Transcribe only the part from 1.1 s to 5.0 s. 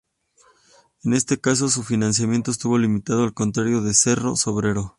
este caso, su financiamiento estuvo limitado al contrario de Cerro Sombrero.